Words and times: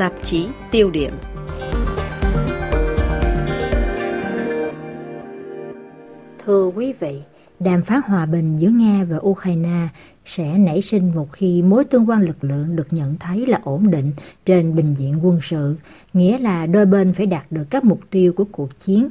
tạp 0.00 0.12
chí 0.22 0.46
tiêu 0.70 0.90
điểm. 0.90 1.12
Thưa 6.44 6.70
quý 6.74 6.92
vị, 7.00 7.20
đàm 7.60 7.82
phán 7.82 8.00
hòa 8.04 8.26
bình 8.26 8.56
giữa 8.56 8.68
Nga 8.68 9.04
và 9.10 9.18
Ukraine 9.20 9.88
sẽ 10.24 10.58
nảy 10.58 10.82
sinh 10.82 11.12
một 11.14 11.32
khi 11.32 11.62
mối 11.62 11.84
tương 11.84 12.10
quan 12.10 12.22
lực 12.22 12.44
lượng 12.44 12.76
được 12.76 12.86
nhận 12.90 13.16
thấy 13.20 13.46
là 13.46 13.60
ổn 13.64 13.90
định 13.90 14.12
trên 14.46 14.74
bình 14.74 14.94
diện 14.98 15.26
quân 15.26 15.38
sự, 15.42 15.76
nghĩa 16.12 16.38
là 16.38 16.66
đôi 16.66 16.86
bên 16.86 17.12
phải 17.12 17.26
đạt 17.26 17.44
được 17.50 17.64
các 17.70 17.84
mục 17.84 18.00
tiêu 18.10 18.32
của 18.32 18.44
cuộc 18.52 18.84
chiến. 18.84 19.08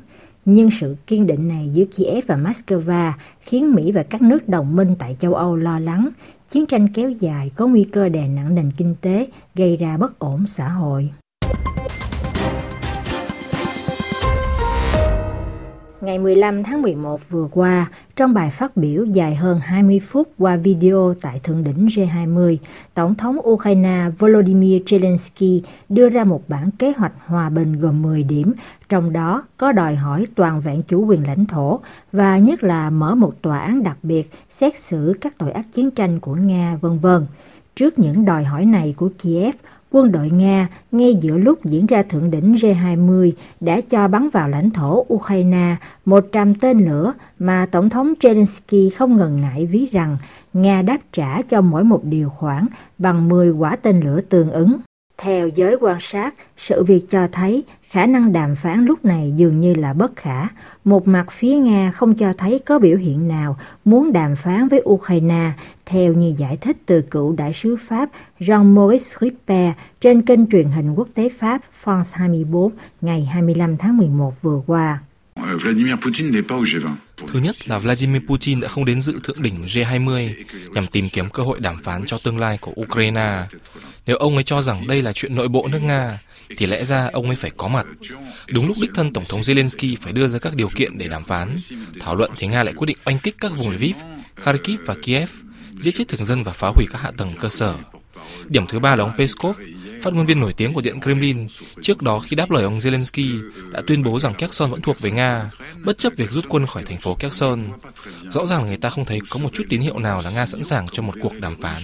Nhưng 0.51 0.71
sự 0.71 0.95
kiên 1.07 1.27
định 1.27 1.47
này 1.47 1.69
giữa 1.73 1.85
Kiev 1.85 2.25
và 2.27 2.35
Moscow 2.35 3.11
khiến 3.39 3.75
Mỹ 3.75 3.91
và 3.91 4.03
các 4.03 4.21
nước 4.21 4.49
đồng 4.49 4.75
minh 4.75 4.95
tại 4.99 5.17
châu 5.19 5.33
Âu 5.33 5.55
lo 5.55 5.79
lắng 5.79 6.09
chiến 6.49 6.65
tranh 6.65 6.87
kéo 6.93 7.09
dài 7.09 7.51
có 7.55 7.67
nguy 7.67 7.83
cơ 7.83 8.09
đè 8.09 8.27
nặng 8.27 8.55
nền 8.55 8.71
kinh 8.77 8.95
tế, 9.01 9.27
gây 9.55 9.77
ra 9.77 9.97
bất 9.97 10.19
ổn 10.19 10.47
xã 10.47 10.67
hội. 10.67 11.09
Ngày 16.01 16.19
15 16.19 16.63
tháng 16.63 16.81
11 16.81 17.29
vừa 17.29 17.47
qua, 17.51 17.89
trong 18.15 18.33
bài 18.33 18.49
phát 18.49 18.77
biểu 18.77 19.05
dài 19.05 19.35
hơn 19.35 19.59
20 19.59 20.01
phút 20.07 20.27
qua 20.37 20.55
video 20.55 21.15
tại 21.21 21.39
Thượng 21.43 21.63
đỉnh 21.63 21.87
G20, 21.87 22.57
Tổng 22.93 23.15
thống 23.15 23.37
Ukraine 23.49 24.05
Volodymyr 24.19 24.83
Zelensky 24.85 25.61
đưa 25.89 26.09
ra 26.09 26.23
một 26.23 26.43
bản 26.47 26.71
kế 26.71 26.93
hoạch 26.97 27.11
hòa 27.25 27.49
bình 27.49 27.79
gồm 27.79 28.01
10 28.01 28.23
điểm, 28.23 28.53
trong 28.89 29.13
đó 29.13 29.43
có 29.57 29.71
đòi 29.71 29.95
hỏi 29.95 30.25
toàn 30.35 30.61
vẹn 30.61 30.81
chủ 30.81 31.05
quyền 31.05 31.27
lãnh 31.27 31.45
thổ 31.45 31.79
và 32.11 32.37
nhất 32.37 32.63
là 32.63 32.89
mở 32.89 33.15
một 33.15 33.41
tòa 33.41 33.59
án 33.59 33.83
đặc 33.83 33.97
biệt 34.03 34.31
xét 34.49 34.79
xử 34.79 35.13
các 35.21 35.37
tội 35.37 35.51
ác 35.51 35.65
chiến 35.73 35.91
tranh 35.91 36.19
của 36.19 36.35
Nga, 36.35 36.77
vân 36.81 36.99
vân. 36.99 37.25
Trước 37.75 37.99
những 37.99 38.25
đòi 38.25 38.43
hỏi 38.43 38.65
này 38.65 38.93
của 38.97 39.09
Kiev, 39.23 39.55
quân 39.91 40.11
đội 40.11 40.29
Nga 40.29 40.67
ngay 40.91 41.15
giữa 41.15 41.37
lúc 41.37 41.65
diễn 41.65 41.85
ra 41.85 42.03
thượng 42.03 42.31
đỉnh 42.31 42.55
G20 42.55 43.31
đã 43.59 43.81
cho 43.89 44.07
bắn 44.07 44.29
vào 44.29 44.49
lãnh 44.49 44.71
thổ 44.71 45.05
Ukraine 45.13 45.75
100 46.05 46.55
tên 46.55 46.85
lửa 46.85 47.13
mà 47.39 47.67
Tổng 47.71 47.89
thống 47.89 48.13
Zelensky 48.19 48.89
không 48.97 49.17
ngần 49.17 49.41
ngại 49.41 49.65
ví 49.65 49.87
rằng 49.91 50.17
Nga 50.53 50.81
đáp 50.81 50.97
trả 51.11 51.41
cho 51.41 51.61
mỗi 51.61 51.83
một 51.83 52.01
điều 52.03 52.29
khoản 52.29 52.65
bằng 52.97 53.29
10 53.29 53.51
quả 53.51 53.75
tên 53.75 53.99
lửa 53.99 54.21
tương 54.29 54.51
ứng. 54.51 54.77
Theo 55.21 55.47
giới 55.47 55.77
quan 55.81 55.97
sát, 56.01 56.33
sự 56.57 56.83
việc 56.83 57.01
cho 57.09 57.27
thấy 57.31 57.63
khả 57.89 58.05
năng 58.05 58.31
đàm 58.31 58.55
phán 58.55 58.85
lúc 58.85 59.05
này 59.05 59.33
dường 59.35 59.59
như 59.59 59.75
là 59.75 59.93
bất 59.93 60.15
khả. 60.15 60.47
Một 60.83 61.07
mặt 61.07 61.25
phía 61.31 61.55
Nga 61.55 61.91
không 61.91 62.15
cho 62.15 62.33
thấy 62.33 62.59
có 62.59 62.79
biểu 62.79 62.97
hiện 62.97 63.27
nào 63.27 63.57
muốn 63.85 64.13
đàm 64.13 64.35
phán 64.35 64.67
với 64.67 64.81
Ukraine, 64.89 65.51
theo 65.85 66.13
như 66.13 66.33
giải 66.37 66.57
thích 66.57 66.77
từ 66.85 67.01
cựu 67.01 67.35
đại 67.35 67.53
sứ 67.53 67.75
Pháp 67.87 68.09
Jean-Maurice 68.39 69.19
Ripper 69.21 69.71
trên 70.01 70.21
kênh 70.21 70.49
truyền 70.49 70.67
hình 70.67 70.95
quốc 70.95 71.07
tế 71.13 71.29
Pháp 71.39 71.61
France 71.83 72.03
24 72.11 72.71
ngày 73.01 73.25
25 73.25 73.77
tháng 73.77 73.97
11 73.97 74.33
vừa 74.41 74.61
qua. 74.67 74.99
Vladimir 75.57 75.95
Putin 76.01 76.31
n'est 76.31 76.47
pas 76.47 76.55
au 76.55 76.63
G20. 76.63 76.95
Thứ 77.27 77.39
nhất 77.39 77.67
là 77.67 77.79
Vladimir 77.79 78.21
Putin 78.27 78.59
đã 78.59 78.67
không 78.67 78.85
đến 78.85 79.01
dự 79.01 79.19
thượng 79.23 79.41
đỉnh 79.41 79.65
G20 79.65 80.33
nhằm 80.71 80.87
tìm 80.87 81.09
kiếm 81.09 81.29
cơ 81.29 81.43
hội 81.43 81.59
đàm 81.59 81.83
phán 81.83 82.05
cho 82.05 82.17
tương 82.17 82.39
lai 82.39 82.57
của 82.57 82.73
Ukraine. 82.81 83.47
Nếu 84.05 84.17
ông 84.17 84.35
ấy 84.35 84.43
cho 84.43 84.61
rằng 84.61 84.87
đây 84.87 85.01
là 85.01 85.13
chuyện 85.13 85.35
nội 85.35 85.47
bộ 85.47 85.67
nước 85.71 85.79
Nga, 85.83 86.19
thì 86.57 86.65
lẽ 86.65 86.85
ra 86.85 87.09
ông 87.13 87.27
ấy 87.27 87.35
phải 87.35 87.51
có 87.57 87.67
mặt. 87.67 87.85
Đúng 88.47 88.67
lúc 88.67 88.77
đích 88.81 88.91
thân 88.93 89.13
Tổng 89.13 89.25
thống 89.29 89.41
Zelensky 89.41 89.95
phải 90.01 90.13
đưa 90.13 90.27
ra 90.27 90.39
các 90.39 90.55
điều 90.55 90.69
kiện 90.75 90.97
để 90.97 91.07
đàm 91.07 91.23
phán, 91.23 91.57
thảo 91.99 92.15
luận 92.15 92.31
thì 92.37 92.47
Nga 92.47 92.63
lại 92.63 92.73
quyết 92.73 92.87
định 92.87 92.97
oanh 93.05 93.19
kích 93.19 93.35
các 93.39 93.51
vùng 93.57 93.69
Lviv, 93.69 93.95
Kharkiv 94.35 94.79
và 94.85 94.95
Kiev, 95.01 95.29
giết 95.79 95.91
chết 95.91 96.07
thường 96.07 96.25
dân 96.25 96.43
và 96.43 96.51
phá 96.51 96.67
hủy 96.75 96.85
các 96.91 97.01
hạ 97.01 97.11
tầng 97.17 97.33
cơ 97.39 97.49
sở. 97.49 97.75
Điểm 98.45 98.67
thứ 98.67 98.79
ba 98.79 98.95
là 98.95 99.03
ông 99.03 99.17
Peskov, 99.17 99.59
phát 100.03 100.13
ngôn 100.13 100.25
viên 100.25 100.39
nổi 100.39 100.53
tiếng 100.53 100.73
của 100.73 100.81
Điện 100.81 101.01
Kremlin, 101.01 101.47
trước 101.81 102.01
đó 102.01 102.19
khi 102.19 102.35
đáp 102.35 102.51
lời 102.51 102.63
ông 102.63 102.77
Zelensky, 102.77 103.51
đã 103.71 103.81
tuyên 103.87 104.03
bố 104.03 104.19
rằng 104.19 104.33
Kherson 104.33 104.71
vẫn 104.71 104.81
thuộc 104.81 104.99
về 104.99 105.11
Nga, 105.11 105.51
bất 105.85 105.97
chấp 105.97 106.13
việc 106.17 106.31
rút 106.31 106.45
quân 106.49 106.65
khỏi 106.65 106.83
thành 106.83 106.97
phố 106.97 107.15
Kherson. 107.19 107.63
Rõ 108.29 108.45
ràng 108.45 108.67
người 108.67 108.77
ta 108.77 108.89
không 108.89 109.05
thấy 109.05 109.19
có 109.29 109.39
một 109.39 109.53
chút 109.53 109.63
tín 109.69 109.81
hiệu 109.81 109.99
nào 109.99 110.21
là 110.21 110.31
Nga 110.31 110.45
sẵn 110.45 110.63
sàng 110.63 110.85
cho 110.91 111.03
một 111.03 111.13
cuộc 111.21 111.33
đàm 111.39 111.55
phán. 111.55 111.81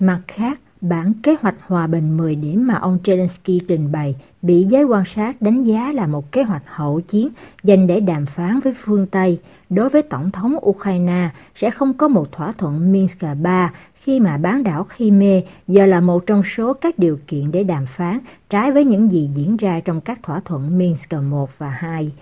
Mặt 0.00 0.20
khác, 0.28 0.58
Bản 0.82 1.12
kế 1.22 1.36
hoạch 1.40 1.54
hòa 1.66 1.86
bình 1.86 2.16
10 2.16 2.34
điểm 2.34 2.66
mà 2.66 2.74
ông 2.74 2.98
Zelensky 3.04 3.60
trình 3.68 3.92
bày 3.92 4.14
bị 4.42 4.64
giới 4.64 4.84
quan 4.84 5.04
sát 5.14 5.42
đánh 5.42 5.62
giá 5.62 5.92
là 5.92 6.06
một 6.06 6.32
kế 6.32 6.42
hoạch 6.42 6.62
hậu 6.66 7.00
chiến 7.00 7.28
dành 7.62 7.86
để 7.86 8.00
đàm 8.00 8.26
phán 8.26 8.60
với 8.60 8.72
phương 8.76 9.06
Tây. 9.06 9.40
Đối 9.70 9.88
với 9.88 10.02
Tổng 10.02 10.30
thống 10.30 10.56
Ukraine 10.66 11.28
sẽ 11.56 11.70
không 11.70 11.94
có 11.94 12.08
một 12.08 12.32
thỏa 12.32 12.52
thuận 12.52 12.92
Minsk 12.92 13.18
3 13.42 13.72
khi 13.94 14.20
mà 14.20 14.36
bán 14.36 14.62
đảo 14.62 14.86
Crimea 14.96 15.40
giờ 15.68 15.86
là 15.86 16.00
một 16.00 16.26
trong 16.26 16.42
số 16.44 16.72
các 16.72 16.98
điều 16.98 17.18
kiện 17.26 17.52
để 17.52 17.64
đàm 17.64 17.86
phán 17.86 18.18
trái 18.50 18.72
với 18.72 18.84
những 18.84 19.12
gì 19.12 19.30
diễn 19.34 19.56
ra 19.56 19.80
trong 19.84 20.00
các 20.00 20.18
thỏa 20.22 20.40
thuận 20.44 20.78
Minsk 20.78 21.12
1 21.12 21.50
và 21.58 21.70
2. 21.70 22.12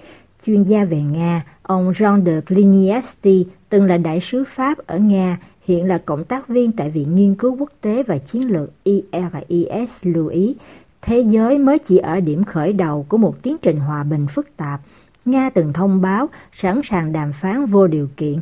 Chuyên 0.47 0.62
gia 0.62 0.84
về 0.84 1.00
Nga, 1.00 1.44
ông 1.62 1.92
Jean 1.92 2.25
de 2.25 2.41
Cliniesti 2.41 3.47
từng 3.69 3.84
là 3.84 3.97
đại 3.97 4.21
sứ 4.21 4.44
Pháp 4.48 4.78
ở 4.87 4.98
Nga, 4.98 5.38
hiện 5.65 5.88
là 5.88 5.98
cộng 5.98 6.25
tác 6.25 6.48
viên 6.48 6.72
tại 6.72 6.91
Viện 6.91 7.16
Nghiên 7.16 7.34
cứu 7.34 7.56
Quốc 7.59 7.71
tế 7.81 8.03
và 8.03 8.19
Chiến 8.19 8.53
lược 8.53 8.71
IRIS 8.84 9.91
lưu 10.03 10.26
ý, 10.26 10.56
thế 11.03 11.21
giới 11.21 11.59
mới 11.59 11.78
chỉ 11.78 11.98
ở 11.98 12.21
điểm 12.21 12.44
khởi 12.44 12.72
đầu 12.72 13.06
của 13.09 13.16
một 13.16 13.43
tiến 13.43 13.56
trình 13.62 13.81
hòa 13.81 14.03
bình 14.04 14.26
phức 14.34 14.56
tạp. 14.56 14.81
Nga 15.25 15.50
từng 15.50 15.72
thông 15.72 16.00
báo 16.00 16.28
sẵn 16.53 16.81
sàng 16.84 17.12
đàm 17.12 17.32
phán 17.32 17.66
vô 17.66 17.87
điều 17.87 18.09
kiện, 18.16 18.38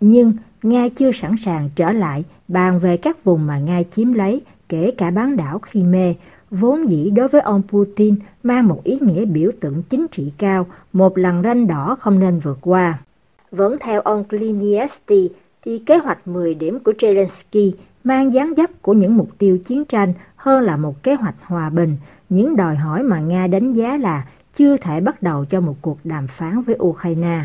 nhưng 0.00 0.32
Nga 0.62 0.88
chưa 0.96 1.12
sẵn 1.12 1.34
sàng 1.44 1.70
trở 1.76 1.92
lại 1.92 2.24
bàn 2.48 2.78
về 2.78 2.96
các 2.96 3.24
vùng 3.24 3.46
mà 3.46 3.58
Nga 3.58 3.82
chiếm 3.96 4.12
lấy, 4.12 4.40
kể 4.68 4.90
cả 4.98 5.10
bán 5.10 5.36
đảo 5.36 5.60
Crimea, 5.70 6.12
vốn 6.50 6.90
dĩ 6.90 7.10
đối 7.10 7.28
với 7.28 7.40
ông 7.40 7.62
Putin 7.68 8.14
mang 8.42 8.68
một 8.68 8.84
ý 8.84 8.98
nghĩa 9.00 9.24
biểu 9.24 9.50
tượng 9.60 9.82
chính 9.90 10.06
trị 10.08 10.32
cao, 10.38 10.66
một 10.92 11.18
lằn 11.18 11.42
ranh 11.44 11.66
đỏ 11.66 11.96
không 12.00 12.18
nên 12.18 12.38
vượt 12.38 12.58
qua. 12.60 12.98
Vẫn 13.50 13.76
theo 13.80 14.00
ông 14.00 14.24
Kliniesti, 14.24 15.30
thì 15.64 15.78
kế 15.86 15.96
hoạch 15.96 16.28
10 16.28 16.54
điểm 16.54 16.78
của 16.78 16.92
Zelensky 16.98 17.72
mang 18.04 18.34
dáng 18.34 18.54
dấp 18.56 18.82
của 18.82 18.92
những 18.92 19.16
mục 19.16 19.30
tiêu 19.38 19.58
chiến 19.58 19.84
tranh 19.84 20.12
hơn 20.36 20.62
là 20.62 20.76
một 20.76 21.02
kế 21.02 21.14
hoạch 21.14 21.34
hòa 21.42 21.70
bình, 21.70 21.96
những 22.28 22.56
đòi 22.56 22.76
hỏi 22.76 23.02
mà 23.02 23.20
Nga 23.20 23.46
đánh 23.46 23.72
giá 23.72 23.96
là 23.96 24.24
chưa 24.58 24.76
thể 24.76 25.00
bắt 25.00 25.22
đầu 25.22 25.44
cho 25.44 25.60
một 25.60 25.76
cuộc 25.82 25.98
đàm 26.04 26.26
phán 26.26 26.62
với 26.62 26.76
Ukraine. 26.78 27.44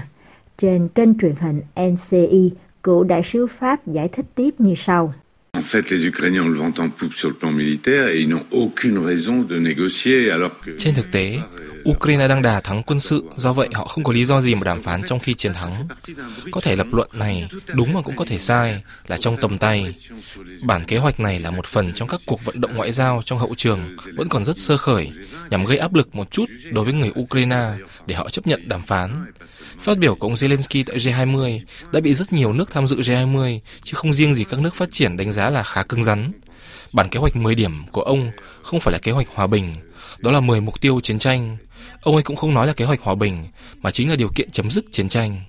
Trên 0.58 0.88
kênh 0.96 1.18
truyền 1.20 1.36
hình 1.40 1.62
NCI, 1.92 2.52
cựu 2.84 3.04
đại 3.04 3.22
sứ 3.24 3.48
Pháp 3.48 3.88
giải 3.88 4.08
thích 4.08 4.26
tiếp 4.36 4.50
như 4.58 4.74
sau. 4.78 5.14
En 5.54 5.64
fait, 5.64 5.92
les 5.92 6.08
Ukrainiens 6.08 6.42
ont 6.42 6.50
le 6.50 6.60
vent 6.60 6.74
en 6.78 6.90
poupe 6.90 7.14
sur 7.14 7.30
le 7.30 7.36
plan 7.40 7.52
militaire 7.52 8.08
et 8.08 8.20
ils 8.20 8.30
n'ont 8.30 8.46
aucune 8.52 8.98
raison 9.06 9.44
de 9.50 9.60
négocier 9.60 10.30
alors 10.32 10.52
que... 10.66 10.72
Trên 10.78 10.94
thực 10.96 11.12
tế, 11.12 11.40
Ukraine 11.90 12.28
đang 12.28 12.42
đà 12.42 12.62
thắng 12.62 12.84
quân 12.84 13.00
sự, 13.00 13.24
do 13.36 13.54
vậy 13.54 13.70
họ 13.74 13.86
không 13.86 14.04
có 14.04 14.14
lý 14.14 14.26
do 14.26 14.42
gì 14.42 14.56
mà 14.56 14.64
đàm 14.64 14.82
phán 14.82 15.02
trong 15.06 15.20
khi 15.20 15.34
chiến 15.34 15.54
thắng. 15.54 15.88
Có 16.52 16.62
thể 16.62 16.76
lập 16.76 16.88
luận 16.92 17.10
này 17.14 17.50
đúng 17.74 17.94
mà 17.94 18.02
cũng 18.02 18.16
có 18.16 18.26
thể 18.26 18.40
sai, 18.40 18.82
là 19.08 19.18
trong 19.18 19.38
tầm 19.42 19.58
tay. 19.58 19.96
Bản 20.62 20.86
kế 20.86 20.98
hoạch 20.98 21.20
này 21.20 21.40
là 21.40 21.52
một 21.52 21.66
phần 21.66 21.94
trong 21.94 22.08
các 22.08 22.22
cuộc 22.26 22.46
vận 22.46 22.62
động 22.62 22.76
ngoại 22.76 22.92
giao 22.92 23.22
trong 23.26 23.40
hậu 23.40 23.56
trường 23.58 23.96
vẫn 24.16 24.30
còn 24.30 24.46
rất 24.46 24.58
sơ 24.58 24.78
khởi, 24.78 25.12
nhằm 25.50 25.66
gây 25.66 25.78
áp 25.78 25.94
lực 25.94 26.16
một 26.16 26.32
chút 26.32 26.46
đối 26.72 26.86
với 26.86 26.94
người 26.94 27.12
Ukraine 27.20 27.72
để 28.06 28.16
họ 28.16 28.30
chấp 28.30 28.48
nhận 28.48 28.70
đàm 28.70 28.82
phán. 28.82 29.26
Phát 29.80 29.98
biểu 29.98 30.16
của 30.16 30.28
ông 30.28 30.36
Zelensky 30.36 30.84
tại 30.88 30.98
G20 30.98 31.60
đã 31.92 32.00
bị 32.00 32.14
rất 32.14 32.34
nhiều 32.34 32.54
nước 32.54 32.72
tham 32.72 32.88
dự 32.88 32.96
G20, 32.96 33.60
chứ 33.84 33.94
không 33.96 34.14
riêng 34.14 34.36
gì 34.36 34.44
các 34.44 34.60
nước 34.60 34.76
phát 34.76 34.90
triển 34.92 35.18
đánh 35.18 35.32
giá 35.32 35.50
là 35.50 35.64
khá 35.64 35.84
cứng 35.84 36.04
rắn. 36.04 36.32
Bản 36.94 37.10
kế 37.10 37.20
hoạch 37.20 37.36
10 37.36 37.56
điểm 37.56 37.84
của 37.92 38.02
ông 38.02 38.32
không 38.64 38.80
phải 38.80 38.92
là 38.92 39.00
kế 39.00 39.12
hoạch 39.12 39.28
hòa 39.34 39.48
bình, 39.48 39.76
đó 40.18 40.32
là 40.32 40.40
10 40.40 40.62
mục 40.62 40.82
tiêu 40.82 41.00
chiến 41.04 41.20
tranh. 41.20 41.58
Ông 42.02 42.16
ấy 42.16 42.24
cũng 42.24 42.36
không 42.36 42.54
nói 42.54 42.68
là 42.68 42.74
kế 42.74 42.86
hoạch 42.86 43.02
hòa 43.02 43.16
bình, 43.16 43.44
mà 43.82 43.92
chính 43.92 44.10
là 44.10 44.16
điều 44.16 44.30
kiện 44.36 44.50
chấm 44.52 44.70
dứt 44.70 44.86
chiến 44.92 45.10
tranh. 45.10 45.40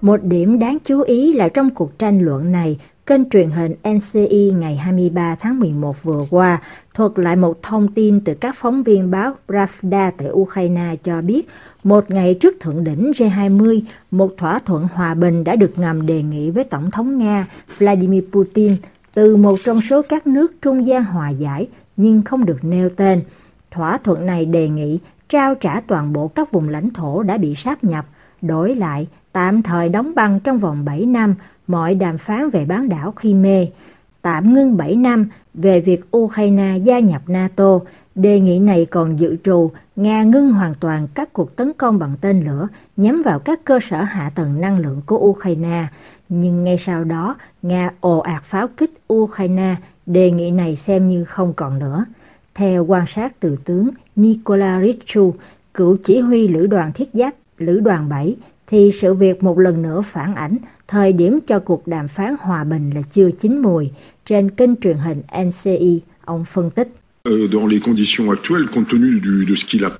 Một 0.00 0.22
điểm 0.22 0.58
đáng 0.58 0.78
chú 0.84 1.02
ý 1.02 1.32
là 1.32 1.48
trong 1.48 1.70
cuộc 1.74 1.98
tranh 1.98 2.20
luận 2.20 2.52
này, 2.52 2.78
kênh 3.06 3.30
truyền 3.30 3.50
hình 3.50 3.74
NCI 3.88 4.52
ngày 4.58 4.76
23 4.76 5.36
tháng 5.40 5.60
11 5.60 6.02
vừa 6.02 6.26
qua 6.30 6.62
thuật 6.94 7.12
lại 7.16 7.36
một 7.36 7.62
thông 7.62 7.92
tin 7.92 8.20
từ 8.20 8.34
các 8.34 8.56
phóng 8.58 8.82
viên 8.82 9.10
báo 9.10 9.34
Pravda 9.46 10.10
tại 10.18 10.28
Ukraine 10.30 10.96
cho 11.04 11.22
biết 11.22 11.48
một 11.84 12.10
ngày 12.10 12.34
trước 12.34 12.54
thượng 12.60 12.84
đỉnh 12.84 13.10
G20, 13.10 13.80
một 14.10 14.34
thỏa 14.38 14.58
thuận 14.58 14.88
hòa 14.94 15.14
bình 15.14 15.44
đã 15.44 15.56
được 15.56 15.78
ngầm 15.78 16.06
đề 16.06 16.22
nghị 16.22 16.50
với 16.50 16.64
Tổng 16.64 16.90
thống 16.90 17.18
Nga 17.18 17.46
Vladimir 17.78 18.24
Putin 18.32 18.76
từ 19.14 19.36
một 19.36 19.58
trong 19.64 19.80
số 19.80 20.02
các 20.02 20.26
nước 20.26 20.62
trung 20.62 20.86
gian 20.86 21.04
hòa 21.04 21.30
giải 21.30 21.68
nhưng 21.96 22.22
không 22.22 22.44
được 22.44 22.64
nêu 22.64 22.88
tên. 22.96 23.22
Thỏa 23.70 23.98
thuận 23.98 24.26
này 24.26 24.44
đề 24.44 24.68
nghị 24.68 24.98
trao 25.28 25.54
trả 25.54 25.80
toàn 25.80 26.12
bộ 26.12 26.28
các 26.28 26.52
vùng 26.52 26.68
lãnh 26.68 26.90
thổ 26.90 27.22
đã 27.22 27.36
bị 27.36 27.54
sáp 27.54 27.84
nhập, 27.84 28.06
đổi 28.42 28.74
lại 28.74 29.06
tạm 29.32 29.62
thời 29.62 29.88
đóng 29.88 30.14
băng 30.14 30.40
trong 30.40 30.58
vòng 30.58 30.84
7 30.84 31.06
năm 31.06 31.34
mọi 31.66 31.94
đàm 31.94 32.18
phán 32.18 32.50
về 32.50 32.64
bán 32.64 32.88
đảo 32.88 33.14
Crimea. 33.20 33.64
tạm 34.22 34.54
ngưng 34.54 34.76
7 34.76 34.96
năm 34.96 35.28
về 35.54 35.80
việc 35.80 36.16
Ukraine 36.16 36.76
gia 36.84 36.98
nhập 36.98 37.22
NATO. 37.26 37.78
Đề 38.14 38.40
nghị 38.40 38.58
này 38.58 38.86
còn 38.90 39.16
dự 39.16 39.36
trù 39.44 39.70
Nga 39.96 40.22
ngưng 40.22 40.52
hoàn 40.52 40.74
toàn 40.74 41.08
các 41.14 41.32
cuộc 41.32 41.56
tấn 41.56 41.72
công 41.72 41.98
bằng 41.98 42.16
tên 42.20 42.44
lửa 42.44 42.68
nhắm 42.96 43.22
vào 43.24 43.38
các 43.38 43.64
cơ 43.64 43.78
sở 43.82 44.02
hạ 44.02 44.30
tầng 44.34 44.60
năng 44.60 44.78
lượng 44.78 45.02
của 45.06 45.18
Ukraine. 45.18 45.86
Nhưng 46.30 46.64
ngay 46.64 46.78
sau 46.78 47.04
đó, 47.04 47.36
Nga 47.62 47.90
ồ 48.00 48.18
ạt 48.18 48.42
pháo 48.44 48.68
kích 48.68 48.90
Ukraine, 49.12 49.76
đề 50.06 50.30
nghị 50.30 50.50
này 50.50 50.76
xem 50.76 51.08
như 51.08 51.24
không 51.24 51.52
còn 51.52 51.78
nữa. 51.78 52.04
Theo 52.54 52.84
quan 52.84 53.06
sát 53.06 53.40
từ 53.40 53.56
tướng 53.64 53.88
Nikola 54.16 54.80
Richu, 54.82 55.34
cựu 55.74 55.96
chỉ 56.04 56.20
huy 56.20 56.48
lữ 56.48 56.66
đoàn 56.66 56.92
thiết 56.92 57.08
giáp 57.12 57.34
lữ 57.58 57.80
đoàn 57.80 58.08
7, 58.08 58.36
thì 58.66 58.92
sự 59.00 59.14
việc 59.14 59.42
một 59.42 59.58
lần 59.58 59.82
nữa 59.82 60.02
phản 60.12 60.34
ảnh 60.34 60.56
thời 60.88 61.12
điểm 61.12 61.38
cho 61.46 61.58
cuộc 61.58 61.86
đàm 61.86 62.08
phán 62.08 62.34
hòa 62.40 62.64
bình 62.64 62.90
là 62.94 63.02
chưa 63.12 63.30
chín 63.30 63.58
mùi. 63.58 63.90
Trên 64.26 64.50
kênh 64.50 64.76
truyền 64.76 64.96
hình 64.96 65.22
NCI, 65.44 66.00
ông 66.24 66.44
phân 66.44 66.70
tích. 66.70 66.99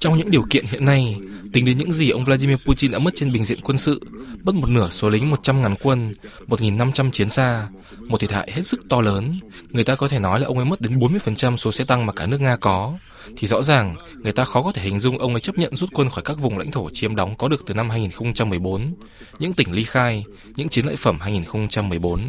Trong 0.01 0.19
những 0.19 0.31
điều 0.31 0.45
kiện 0.51 0.65
hiện 0.71 0.85
nay, 0.85 1.21
tính 1.53 1.65
đến 1.65 1.79
những 1.79 1.93
gì 1.93 2.11
ông 2.11 2.25
Vladimir 2.25 2.57
Putin 2.65 2.91
đã 2.91 2.99
mất 2.99 3.15
trên 3.15 3.33
bình 3.33 3.45
diện 3.45 3.59
quân 3.63 3.77
sự, 3.77 4.01
mất 4.45 4.55
một 4.55 4.69
nửa 4.71 4.89
số 4.91 5.09
lính 5.09 5.31
100.000 5.31 5.75
quân, 5.83 6.13
1.500 6.49 7.11
chiến 7.11 7.29
xa, 7.29 7.69
một 7.99 8.21
thiệt 8.21 8.33
hại 8.33 8.51
hết 8.53 8.67
sức 8.67 8.89
to 8.89 9.01
lớn, 9.01 9.35
người 9.71 9.85
ta 9.85 9.95
có 9.95 10.09
thể 10.09 10.19
nói 10.19 10.41
là 10.41 10.47
ông 10.47 10.59
ấy 10.59 10.65
mất 10.65 10.81
đến 10.81 10.99
40% 10.99 11.57
số 11.57 11.73
xe 11.73 11.85
tăng 11.85 12.07
mà 12.07 12.13
cả 12.13 12.27
nước 12.27 12.41
Nga 12.41 12.57
có, 12.57 12.99
thì 13.37 13.47
rõ 13.47 13.63
ràng 13.63 13.97
người 14.23 14.33
ta 14.33 14.45
khó 14.45 14.63
có 14.63 14.73
thể 14.73 14.83
hình 14.83 15.01
dung 15.01 15.19
ông 15.19 15.35
ấy 15.35 15.41
chấp 15.41 15.59
nhận 15.59 15.77
rút 15.77 15.91
quân 15.93 16.09
khỏi 16.09 16.25
các 16.25 16.39
vùng 16.39 16.59
lãnh 16.59 16.71
thổ 16.71 16.91
chiếm 16.91 17.17
đóng 17.17 17.35
có 17.39 17.49
được 17.49 17.63
từ 17.67 17.75
năm 17.75 17.91
2014, 17.91 18.95
những 19.39 19.53
tỉnh 19.53 19.73
ly 19.73 19.85
khai, 19.85 20.25
những 20.57 20.69
chiến 20.69 20.87
lợi 20.87 20.97
phẩm 20.97 21.19
2014. 21.21 22.21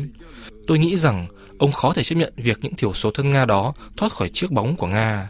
Tôi 0.68 0.80
nghĩ 0.80 0.98
rằng 0.98 1.28
ông 1.58 1.72
khó 1.72 1.94
thể 1.94 2.04
chấp 2.04 2.16
nhận 2.16 2.34
việc 2.38 2.60
những 2.62 2.76
thiểu 2.76 2.94
số 2.94 3.12
thân 3.12 3.32
Nga 3.32 3.46
đó 3.46 3.74
thoát 3.98 4.12
khỏi 4.12 4.30
chiếc 4.30 4.52
bóng 4.52 4.76
của 4.76 4.88
Nga. 4.88 5.30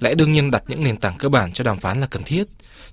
Lẽ 0.00 0.14
đương 0.14 0.32
nhiên 0.32 0.50
đặt 0.50 0.64
những 0.68 0.84
nền 0.84 0.96
tảng 0.96 1.14
cơ 1.18 1.28
bản 1.28 1.52
cho 1.52 1.64
đàm 1.64 1.76
phán 1.76 2.00
là 2.00 2.06
cần 2.06 2.22
thiết, 2.22 2.44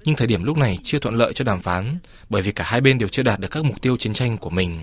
nhưng 0.04 0.16
thời 0.16 0.28
điểm 0.28 0.44
lúc 0.44 0.58
này 0.58 0.78
chưa 0.84 1.00
thuận 1.00 1.16
lợi 1.16 1.34
cho 1.34 1.46
đàm 1.46 1.60
phán, 1.60 1.98
bởi 2.30 2.42
vì 2.42 2.52
cả 2.52 2.64
hai 2.68 2.82
bên 2.82 2.98
đều 2.98 3.10
chưa 3.10 3.24
đạt 3.24 3.40
được 3.40 3.52
các 3.52 3.64
mục 3.64 3.82
tiêu 3.82 3.98
chiến 3.98 4.14
tranh 4.14 4.38
của 4.38 4.50
mình. 4.50 4.80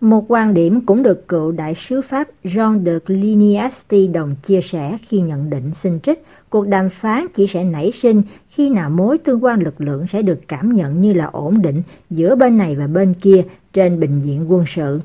Một 0.00 0.24
quan 0.28 0.54
điểm 0.54 0.80
cũng 0.80 1.02
được 1.02 1.28
cựu 1.28 1.52
đại 1.52 1.74
sứ 1.74 2.02
Pháp 2.02 2.28
Jean 2.44 2.84
de 2.84 2.98
Cliniasti 2.98 4.06
đồng 4.06 4.36
chia 4.46 4.60
sẻ 4.60 4.96
khi 5.08 5.20
nhận 5.20 5.50
định 5.50 5.74
xin 5.74 6.00
trích 6.00 6.22
cuộc 6.50 6.68
đàm 6.68 6.88
phán 6.90 7.26
chỉ 7.34 7.46
sẽ 7.46 7.64
nảy 7.64 7.92
sinh 7.92 8.22
khi 8.50 8.70
nào 8.70 8.90
mối 8.90 9.18
tương 9.18 9.44
quan 9.44 9.60
lực 9.60 9.80
lượng 9.80 10.06
sẽ 10.06 10.22
được 10.22 10.40
cảm 10.48 10.72
nhận 10.72 11.00
như 11.00 11.12
là 11.12 11.24
ổn 11.24 11.62
định 11.62 11.82
giữa 12.10 12.34
bên 12.34 12.56
này 12.56 12.76
và 12.76 12.86
bên 12.86 13.14
kia 13.14 13.44
trên 13.72 14.00
bình 14.00 14.20
diện 14.24 14.52
quân 14.52 14.64
sự. 14.74 15.00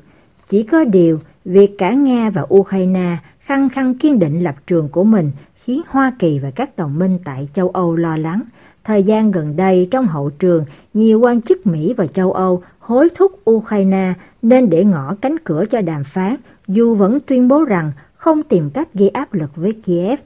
Chỉ 0.48 0.62
có 0.62 0.84
điều, 0.84 1.18
việc 1.44 1.78
cả 1.78 1.92
Nga 1.92 2.30
và 2.30 2.46
Ukraine 2.54 3.16
khăng 3.40 3.68
khăng 3.68 3.94
kiên 3.94 4.18
định 4.18 4.40
lập 4.44 4.54
trường 4.66 4.88
của 4.88 5.04
mình 5.04 5.30
khiến 5.54 5.82
Hoa 5.88 6.12
Kỳ 6.18 6.38
và 6.38 6.50
các 6.50 6.76
đồng 6.76 6.98
minh 6.98 7.18
tại 7.24 7.48
châu 7.54 7.68
Âu 7.68 7.96
lo 7.96 8.16
lắng. 8.16 8.42
Thời 8.84 9.02
gian 9.02 9.30
gần 9.30 9.56
đây 9.56 9.88
trong 9.90 10.06
hậu 10.06 10.30
trường, 10.30 10.64
nhiều 10.94 11.20
quan 11.20 11.42
chức 11.42 11.66
Mỹ 11.66 11.94
và 11.96 12.06
châu 12.06 12.32
Âu 12.32 12.62
hối 12.78 13.08
thúc 13.14 13.50
Ukraine 13.50 14.12
nên 14.42 14.70
để 14.70 14.84
ngỏ 14.84 15.14
cánh 15.20 15.36
cửa 15.44 15.64
cho 15.70 15.80
đàm 15.80 16.04
phán, 16.04 16.36
dù 16.68 16.94
vẫn 16.94 17.18
tuyên 17.20 17.48
bố 17.48 17.64
rằng 17.64 17.92
không 18.14 18.42
tìm 18.42 18.70
cách 18.70 18.94
gây 18.94 19.08
áp 19.08 19.34
lực 19.34 19.50
với 19.56 19.72
Kiev. 19.72 20.18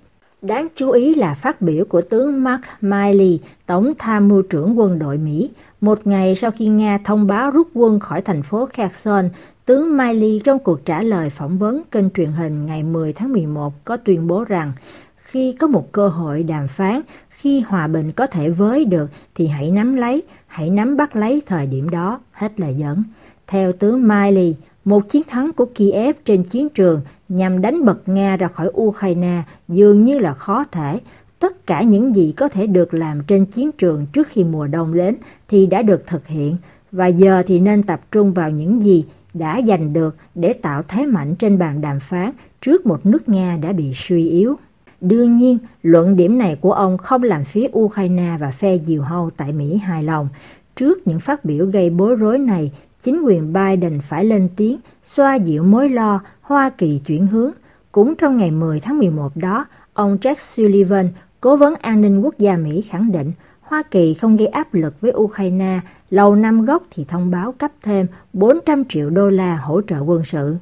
Đáng 0.42 0.68
chú 0.76 0.90
ý 0.90 1.14
là 1.14 1.34
phát 1.34 1.62
biểu 1.62 1.84
của 1.84 2.00
tướng 2.00 2.44
Mark 2.44 2.62
Milley, 2.80 3.40
Tổng 3.66 3.92
tham 3.98 4.28
mưu 4.28 4.42
trưởng 4.42 4.78
quân 4.78 4.98
đội 4.98 5.18
Mỹ, 5.18 5.50
một 5.80 6.06
ngày 6.06 6.34
sau 6.36 6.50
khi 6.50 6.66
Nga 6.66 6.98
thông 7.04 7.26
báo 7.26 7.50
rút 7.50 7.68
quân 7.74 8.00
khỏi 8.00 8.22
thành 8.22 8.42
phố 8.42 8.66
Kherson, 8.66 9.28
tướng 9.68 9.96
Miley 9.96 10.40
trong 10.44 10.58
cuộc 10.58 10.84
trả 10.84 11.02
lời 11.02 11.30
phỏng 11.30 11.58
vấn 11.58 11.82
kênh 11.90 12.10
truyền 12.10 12.32
hình 12.32 12.66
ngày 12.66 12.82
10 12.82 13.12
tháng 13.12 13.32
11 13.32 13.84
có 13.84 13.96
tuyên 13.96 14.26
bố 14.26 14.44
rằng 14.44 14.72
khi 15.16 15.52
có 15.52 15.66
một 15.66 15.92
cơ 15.92 16.08
hội 16.08 16.42
đàm 16.42 16.68
phán, 16.68 17.00
khi 17.28 17.60
hòa 17.60 17.86
bình 17.86 18.12
có 18.12 18.26
thể 18.26 18.50
với 18.50 18.84
được 18.84 19.10
thì 19.34 19.46
hãy 19.46 19.70
nắm 19.70 19.96
lấy, 19.96 20.22
hãy 20.46 20.70
nắm 20.70 20.96
bắt 20.96 21.16
lấy 21.16 21.42
thời 21.46 21.66
điểm 21.66 21.88
đó, 21.88 22.20
hết 22.32 22.60
lời 22.60 22.74
dẫn. 22.74 23.02
Theo 23.46 23.72
tướng 23.72 24.08
Miley, 24.08 24.54
một 24.84 25.08
chiến 25.08 25.22
thắng 25.28 25.52
của 25.52 25.66
Kiev 25.74 26.16
trên 26.24 26.44
chiến 26.44 26.68
trường 26.68 27.00
nhằm 27.28 27.60
đánh 27.60 27.84
bật 27.84 28.08
Nga 28.08 28.36
ra 28.36 28.48
khỏi 28.48 28.70
Ukraine 28.80 29.42
dường 29.68 30.04
như 30.04 30.18
là 30.18 30.34
khó 30.34 30.64
thể. 30.72 31.00
Tất 31.38 31.66
cả 31.66 31.82
những 31.82 32.14
gì 32.14 32.32
có 32.36 32.48
thể 32.48 32.66
được 32.66 32.94
làm 32.94 33.20
trên 33.26 33.44
chiến 33.46 33.72
trường 33.72 34.06
trước 34.12 34.28
khi 34.28 34.44
mùa 34.44 34.66
đông 34.66 34.94
đến 34.94 35.16
thì 35.48 35.66
đã 35.66 35.82
được 35.82 36.06
thực 36.06 36.26
hiện 36.26 36.56
và 36.92 37.06
giờ 37.06 37.42
thì 37.46 37.60
nên 37.60 37.82
tập 37.82 38.00
trung 38.12 38.32
vào 38.32 38.50
những 38.50 38.82
gì 38.82 39.04
đã 39.34 39.60
giành 39.66 39.92
được 39.92 40.16
để 40.34 40.52
tạo 40.52 40.82
thế 40.88 41.06
mạnh 41.06 41.34
trên 41.34 41.58
bàn 41.58 41.80
đàm 41.80 42.00
phán 42.00 42.32
trước 42.60 42.86
một 42.86 43.06
nước 43.06 43.28
Nga 43.28 43.58
đã 43.62 43.72
bị 43.72 43.92
suy 43.96 44.28
yếu. 44.28 44.56
Đương 45.00 45.36
nhiên, 45.36 45.58
luận 45.82 46.16
điểm 46.16 46.38
này 46.38 46.56
của 46.60 46.72
ông 46.72 46.98
không 46.98 47.22
làm 47.22 47.44
phía 47.44 47.66
Ukraine 47.78 48.36
và 48.40 48.50
phe 48.50 48.78
diều 48.78 49.02
hâu 49.02 49.30
tại 49.36 49.52
Mỹ 49.52 49.76
hài 49.76 50.02
lòng. 50.02 50.28
Trước 50.76 51.06
những 51.06 51.20
phát 51.20 51.44
biểu 51.44 51.66
gây 51.66 51.90
bối 51.90 52.16
rối 52.16 52.38
này, 52.38 52.72
chính 53.02 53.22
quyền 53.22 53.52
Biden 53.52 54.00
phải 54.08 54.24
lên 54.24 54.48
tiếng 54.56 54.78
xoa 55.04 55.34
dịu 55.34 55.62
mối 55.62 55.88
lo 55.88 56.20
Hoa 56.40 56.70
Kỳ 56.70 57.00
chuyển 57.06 57.26
hướng. 57.26 57.50
Cũng 57.92 58.14
trong 58.14 58.36
ngày 58.36 58.50
10 58.50 58.80
tháng 58.80 58.98
11 58.98 59.36
đó, 59.36 59.66
ông 59.92 60.18
Jack 60.20 60.34
Sullivan, 60.54 61.08
cố 61.40 61.56
vấn 61.56 61.74
an 61.74 62.00
ninh 62.00 62.20
quốc 62.20 62.38
gia 62.38 62.56
Mỹ 62.56 62.80
khẳng 62.80 63.12
định 63.12 63.32
Hoa 63.60 63.82
Kỳ 63.82 64.14
không 64.14 64.36
gây 64.36 64.46
áp 64.46 64.74
lực 64.74 65.00
với 65.00 65.12
Ukraine, 65.12 65.80
Lầu 66.10 66.34
Năm 66.34 66.64
Góc 66.64 66.82
thì 66.90 67.04
thông 67.04 67.30
báo 67.30 67.52
cấp 67.52 67.70
thêm 67.82 68.06
400 68.32 68.84
triệu 68.84 69.10
đô 69.10 69.28
la 69.28 69.56
hỗ 69.56 69.80
trợ 69.82 70.00
quân 70.00 70.22
sự. 70.24 70.56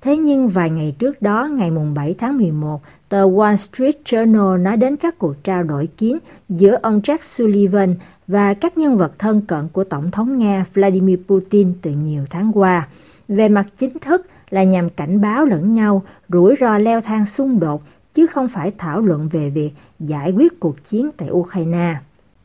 Thế 0.00 0.16
nhưng 0.16 0.48
vài 0.48 0.70
ngày 0.70 0.94
trước 0.98 1.22
đó, 1.22 1.48
ngày 1.52 1.70
7 1.94 2.14
tháng 2.18 2.38
11, 2.38 2.80
tờ 3.08 3.24
Wall 3.28 3.56
Street 3.56 3.96
Journal 4.04 4.62
nói 4.62 4.76
đến 4.76 4.96
các 4.96 5.18
cuộc 5.18 5.44
trao 5.44 5.62
đổi 5.62 5.86
kiến 5.86 6.18
giữa 6.48 6.78
ông 6.82 7.00
Jack 7.00 7.18
Sullivan 7.22 7.94
và 8.26 8.54
các 8.54 8.78
nhân 8.78 8.96
vật 8.96 9.12
thân 9.18 9.40
cận 9.40 9.68
của 9.72 9.84
Tổng 9.84 10.10
thống 10.10 10.38
Nga 10.38 10.64
Vladimir 10.74 11.18
Putin 11.28 11.72
từ 11.82 11.90
nhiều 11.90 12.24
tháng 12.30 12.52
qua. 12.54 12.88
Về 13.28 13.48
mặt 13.48 13.66
chính 13.78 13.98
thức 13.98 14.26
là 14.50 14.62
nhằm 14.62 14.90
cảnh 14.90 15.20
báo 15.20 15.44
lẫn 15.44 15.74
nhau 15.74 16.02
rủi 16.28 16.54
ro 16.60 16.78
leo 16.78 17.00
thang 17.00 17.26
xung 17.26 17.60
đột, 17.60 17.82
chứ 18.14 18.26
không 18.26 18.48
phải 18.48 18.72
thảo 18.78 19.00
luận 19.00 19.28
về 19.28 19.50
việc 19.50 19.70
giải 20.00 20.32
quyết 20.32 20.60
cuộc 20.60 20.84
chiến 20.84 21.10
tại 21.16 21.30
Ukraine. 21.30 21.96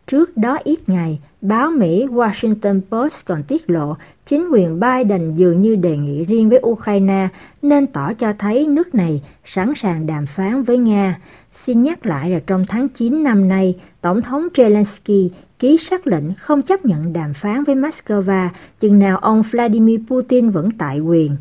Trước 0.08 0.38
đó 0.38 0.58
ít 0.64 0.80
ngày, 0.88 1.20
báo 1.42 1.72
Mỹ 1.72 2.06
Washington 2.06 2.82
Post 2.92 3.26
còn 3.26 3.44
tiết 3.44 3.70
lộ 3.70 3.96
chính 4.26 4.50
quyền 4.52 4.80
Biden 4.80 5.36
dường 5.36 5.62
như 5.62 5.76
đề 5.76 5.98
nghị 5.98 6.26
riêng 6.26 6.50
với 6.50 6.60
Ukraine 6.66 7.28
nên 7.62 7.88
tỏ 7.88 8.14
cho 8.14 8.34
thấy 8.40 8.68
nước 8.68 8.96
này 8.96 9.22
sẵn 9.46 9.74
sàng 9.76 10.08
đàm 10.08 10.26
phán 10.26 10.64
với 10.64 10.78
Nga. 10.78 11.20
Xin 11.54 11.84
nhắc 11.84 12.06
lại 12.06 12.30
là 12.30 12.40
trong 12.48 12.66
tháng 12.68 12.88
9 12.90 13.24
năm 13.24 13.48
nay, 13.48 13.76
Tổng 14.02 14.22
thống 14.22 14.48
Zelensky 14.54 15.30
ký 15.60 15.78
sắc 15.78 16.08
lệnh 16.08 16.34
không 16.34 16.62
chấp 16.62 16.86
nhận 16.86 17.14
đàm 17.14 17.34
phán 17.34 17.64
với 17.64 17.76
Moscow 17.76 18.50
chừng 18.80 19.00
nào 19.00 19.18
ông 19.18 19.44
Vladimir 19.52 20.00
Putin 20.08 20.50
vẫn 20.50 20.70
tại 20.78 21.00
quyền. 21.00 21.36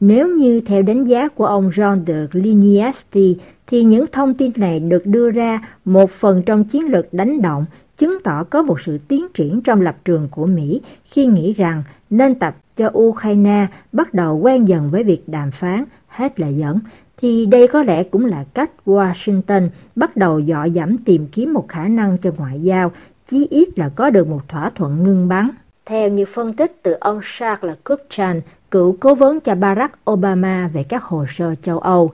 Nếu 0.00 0.28
như 0.28 0.60
theo 0.60 0.82
đánh 0.82 1.04
giá 1.04 1.28
của 1.28 1.46
ông 1.46 1.70
John 1.70 2.04
de 2.06 2.26
Gliniasti 2.30 3.36
thì 3.66 3.84
những 3.84 4.04
thông 4.12 4.34
tin 4.34 4.52
này 4.56 4.80
được 4.80 5.06
đưa 5.06 5.30
ra 5.30 5.60
một 5.84 6.10
phần 6.10 6.42
trong 6.46 6.64
chiến 6.64 6.84
lược 6.86 7.14
đánh 7.14 7.42
động 7.42 7.64
chứng 7.96 8.18
tỏ 8.24 8.44
có 8.44 8.62
một 8.62 8.80
sự 8.80 8.98
tiến 9.08 9.26
triển 9.34 9.60
trong 9.60 9.80
lập 9.80 9.96
trường 10.04 10.28
của 10.30 10.46
Mỹ 10.46 10.80
khi 11.04 11.26
nghĩ 11.26 11.52
rằng 11.52 11.82
nên 12.10 12.34
tập 12.34 12.56
cho 12.76 12.90
Ukraine 12.98 13.66
bắt 13.92 14.14
đầu 14.14 14.36
quen 14.36 14.68
dần 14.68 14.90
với 14.90 15.04
việc 15.04 15.22
đàm 15.26 15.50
phán, 15.50 15.84
hết 16.08 16.40
lời 16.40 16.56
dẫn, 16.56 16.78
thì 17.16 17.46
đây 17.46 17.68
có 17.68 17.82
lẽ 17.82 18.02
cũng 18.02 18.24
là 18.24 18.44
cách 18.54 18.70
Washington 18.86 19.68
bắt 19.96 20.16
đầu 20.16 20.40
dọ 20.40 20.64
dẫm 20.64 20.98
tìm 20.98 21.26
kiếm 21.26 21.52
một 21.52 21.68
khả 21.68 21.88
năng 21.88 22.18
cho 22.18 22.30
ngoại 22.38 22.60
giao, 22.62 22.92
chí 23.28 23.46
ít 23.50 23.78
là 23.78 23.88
có 23.88 24.10
được 24.10 24.28
một 24.28 24.48
thỏa 24.48 24.70
thuận 24.70 25.02
ngưng 25.04 25.28
bắn. 25.28 25.50
Theo 25.86 26.08
như 26.08 26.24
phân 26.24 26.52
tích 26.52 26.80
từ 26.82 26.92
ông 27.00 27.20
Charles 27.38 27.76
Kupchan, 27.84 28.40
cựu 28.70 28.96
cố 29.00 29.14
vấn 29.14 29.40
cho 29.40 29.54
Barack 29.54 30.10
Obama 30.10 30.70
về 30.72 30.82
các 30.82 31.02
hồ 31.02 31.24
sơ 31.28 31.54
châu 31.54 31.78
Âu, 31.78 32.12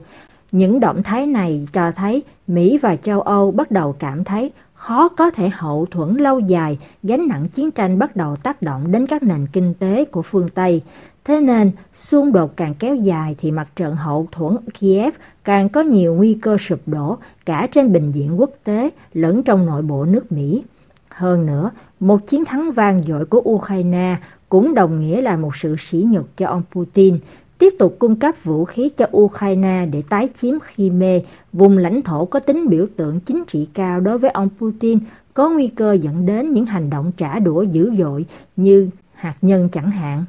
những 0.51 0.79
động 0.79 1.03
thái 1.03 1.25
này 1.25 1.67
cho 1.73 1.91
thấy 1.91 2.23
Mỹ 2.47 2.77
và 2.77 2.95
châu 2.95 3.21
Âu 3.21 3.51
bắt 3.51 3.71
đầu 3.71 3.95
cảm 3.99 4.23
thấy 4.23 4.51
khó 4.83 5.07
có 5.07 5.31
thể 5.31 5.49
hậu 5.49 5.85
thuẫn 5.91 6.17
lâu 6.17 6.39
dài, 6.39 6.77
gánh 7.03 7.27
nặng 7.27 7.47
chiến 7.47 7.71
tranh 7.71 7.99
bắt 7.99 8.15
đầu 8.15 8.35
tác 8.35 8.61
động 8.61 8.91
đến 8.91 9.07
các 9.07 9.23
nền 9.23 9.47
kinh 9.53 9.73
tế 9.79 10.05
của 10.05 10.21
phương 10.21 10.49
Tây. 10.49 10.81
Thế 11.23 11.41
nên, 11.41 11.71
xung 12.09 12.31
đột 12.31 12.57
càng 12.57 12.73
kéo 12.79 12.95
dài 12.95 13.35
thì 13.39 13.51
mặt 13.51 13.67
trận 13.75 13.95
hậu 13.95 14.27
thuẫn 14.31 14.57
Kiev 14.79 15.13
càng 15.43 15.69
có 15.69 15.81
nhiều 15.81 16.15
nguy 16.15 16.33
cơ 16.33 16.57
sụp 16.57 16.79
đổ 16.85 17.17
cả 17.45 17.67
trên 17.73 17.93
bình 17.93 18.11
diện 18.11 18.39
quốc 18.39 18.51
tế 18.63 18.89
lẫn 19.13 19.43
trong 19.43 19.65
nội 19.65 19.81
bộ 19.81 20.05
nước 20.05 20.31
Mỹ. 20.31 20.63
Hơn 21.09 21.45
nữa, 21.45 21.71
một 21.99 22.27
chiến 22.27 22.45
thắng 22.45 22.71
vang 22.71 23.03
dội 23.07 23.25
của 23.25 23.41
Ukraine 23.45 24.17
cũng 24.49 24.73
đồng 24.73 25.01
nghĩa 25.01 25.21
là 25.21 25.35
một 25.35 25.55
sự 25.55 25.75
sỉ 25.79 26.05
nhục 26.09 26.37
cho 26.37 26.47
ông 26.47 26.61
Putin– 26.73 27.19
tiếp 27.57 27.73
tục 27.79 27.95
cung 27.99 28.15
cấp 28.15 28.35
vũ 28.43 28.65
khí 28.65 28.89
cho 28.97 29.07
Ukraine 29.17 29.85
để 29.91 30.03
tái 30.09 30.29
chiếm 30.41 30.55
Crimea, 30.59 31.19
vùng 31.53 31.77
lãnh 31.77 32.01
thổ 32.01 32.25
có 32.25 32.39
tính 32.39 32.69
biểu 32.69 32.87
tượng 32.97 33.19
chính 33.19 33.43
trị 33.47 33.67
cao 33.73 33.99
đối 33.99 34.17
với 34.17 34.29
ông 34.29 34.49
Putin, 34.59 34.99
có 35.33 35.49
nguy 35.49 35.67
cơ 35.67 35.93
dẫn 35.93 36.25
đến 36.25 36.53
những 36.53 36.65
hành 36.65 36.89
động 36.89 37.11
trả 37.17 37.39
đũa 37.39 37.61
dữ 37.61 37.91
dội 37.97 38.25
như 38.55 38.89
hạt 39.13 39.35
nhân 39.41 39.69
chẳng 39.71 39.91
hạn. 39.91 40.25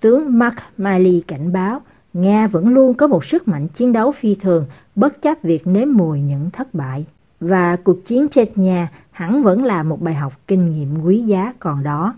Tướng 0.00 0.38
Mark 0.38 0.56
Milley 0.78 1.22
cảnh 1.26 1.52
báo, 1.52 1.80
Nga 2.12 2.46
vẫn 2.46 2.68
luôn 2.68 2.94
có 2.94 3.06
một 3.06 3.24
sức 3.24 3.48
mạnh 3.48 3.68
chiến 3.68 3.92
đấu 3.92 4.12
phi 4.12 4.34
thường, 4.34 4.66
bất 4.94 5.22
chấp 5.22 5.42
việc 5.42 5.66
nếm 5.66 5.88
mùi 5.92 6.20
những 6.20 6.50
thất 6.50 6.74
bại. 6.74 7.06
Và 7.40 7.76
cuộc 7.76 8.06
chiến 8.06 8.28
Chechnya 8.28 8.88
hẳn 9.10 9.42
vẫn 9.42 9.64
là 9.64 9.82
một 9.82 10.02
bài 10.02 10.14
học 10.14 10.32
kinh 10.46 10.70
nghiệm 10.70 11.04
quý 11.04 11.18
giá 11.18 11.52
còn 11.58 11.82
đó. 11.82 12.14